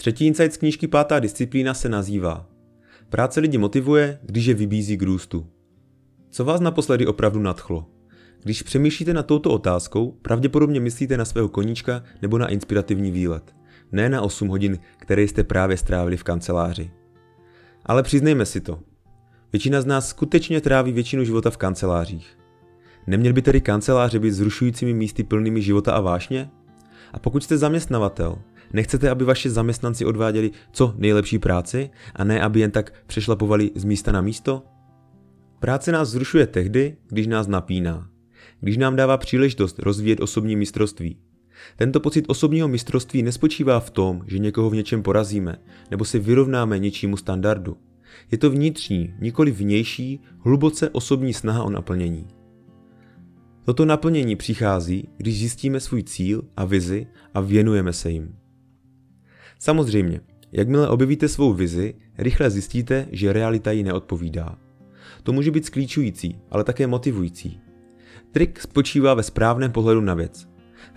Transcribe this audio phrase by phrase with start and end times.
[0.00, 2.46] Třetí insight z knížky Pátá disciplína se nazývá
[3.08, 5.46] Práce lidi motivuje, když je vybízí k růstu.
[6.30, 7.86] Co vás naposledy opravdu nadchlo?
[8.42, 13.54] Když přemýšlíte nad touto otázkou, pravděpodobně myslíte na svého koníčka nebo na inspirativní výlet.
[13.92, 16.90] Ne na 8 hodin, které jste právě strávili v kanceláři.
[17.86, 18.80] Ale přiznejme si to.
[19.52, 22.38] Většina z nás skutečně tráví většinu života v kancelářích.
[23.06, 26.50] Neměl by tedy kanceláře být zrušujícími místy plnými života a vášně?
[27.12, 28.38] A pokud jste zaměstnavatel,
[28.72, 33.84] nechcete, aby vaši zaměstnanci odváděli co nejlepší práci a ne aby jen tak přešlapovali z
[33.84, 34.62] místa na místo?
[35.60, 38.08] Práce nás zrušuje tehdy, když nás napíná.
[38.60, 41.16] Když nám dává příležitost rozvíjet osobní mistrovství.
[41.76, 45.56] Tento pocit osobního mistrovství nespočívá v tom, že někoho v něčem porazíme
[45.90, 47.76] nebo se vyrovnáme něčímu standardu.
[48.30, 52.26] Je to vnitřní, nikoli vnější, hluboce osobní snaha o naplnění.
[53.64, 58.34] Toto naplnění přichází, když zjistíme svůj cíl a vizi a věnujeme se jim.
[59.58, 60.20] Samozřejmě,
[60.52, 64.58] jakmile objevíte svou vizi, rychle zjistíte, že realita ji neodpovídá.
[65.22, 67.60] To může být sklíčující, ale také motivující.
[68.32, 70.48] Trik spočívá ve správném pohledu na věc.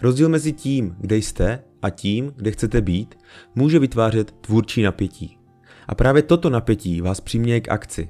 [0.01, 3.17] Rozdíl mezi tím, kde jste a tím, kde chcete být,
[3.55, 5.37] může vytvářet tvůrčí napětí.
[5.87, 8.09] A právě toto napětí vás přiměje k akci.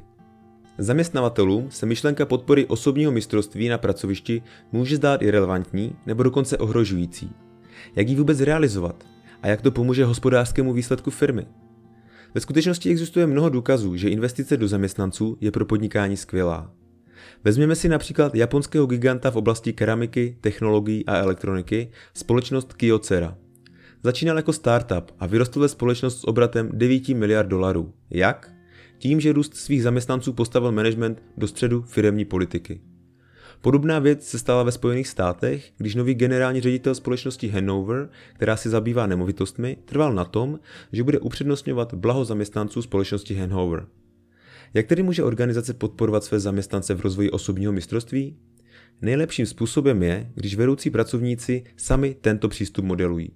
[0.78, 7.32] Zaměstnavatelům se myšlenka podpory osobního mistrovství na pracovišti může zdát irrelevantní nebo dokonce ohrožující.
[7.96, 9.04] Jak ji vůbec realizovat?
[9.42, 11.46] A jak to pomůže hospodářskému výsledku firmy?
[12.34, 16.72] Ve skutečnosti existuje mnoho důkazů, že investice do zaměstnanců je pro podnikání skvělá.
[17.44, 23.38] Vezměme si například japonského giganta v oblasti keramiky, technologií a elektroniky, společnost Kyocera.
[24.04, 27.94] Začínal jako startup a vyrostl ve společnost s obratem 9 miliard dolarů.
[28.10, 28.54] Jak?
[28.98, 32.82] Tím, že růst svých zaměstnanců postavil management do středu firemní politiky.
[33.62, 38.70] Podobná věc se stala ve Spojených státech, když nový generální ředitel společnosti Hanover, která se
[38.70, 40.60] zabývá nemovitostmi, trval na tom,
[40.92, 43.88] že bude upřednostňovat blaho zaměstnanců společnosti Hanover.
[44.74, 48.38] Jak tedy může organizace podporovat své zaměstnance v rozvoji osobního mistrovství?
[49.02, 53.30] Nejlepším způsobem je, když vedoucí pracovníci sami tento přístup modelují.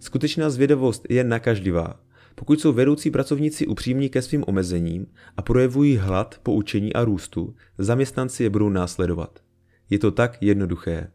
[0.00, 2.00] Skutečná zvědavost je nakažlivá.
[2.34, 5.06] Pokud jsou vedoucí pracovníci upřímní ke svým omezením
[5.36, 9.47] a projevují hlad po učení a růstu, zaměstnanci je budou následovat.
[9.90, 11.10] Je to tak jednoduché.